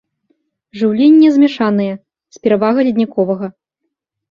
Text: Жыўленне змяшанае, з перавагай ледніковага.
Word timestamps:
Жыўленне 0.79 1.29
змяшанае, 1.35 1.91
з 2.37 2.43
перавагай 2.47 2.83
ледніковага. 2.91 3.47